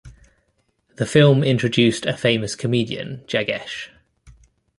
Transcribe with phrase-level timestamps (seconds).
[0.95, 3.89] The film introduced a famous comedian Jaggesh.